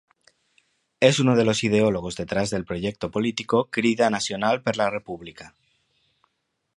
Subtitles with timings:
[0.99, 5.53] Es uno de los ideólogos detrás del proyecto político Crida Nacional per la República.